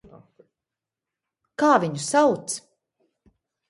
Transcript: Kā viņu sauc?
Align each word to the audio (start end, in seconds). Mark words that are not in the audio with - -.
Kā 1.65 1.71
viņu 1.87 2.05
sauc? 2.09 2.61